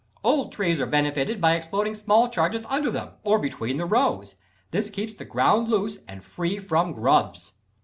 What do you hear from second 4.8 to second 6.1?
keeps the ground loose,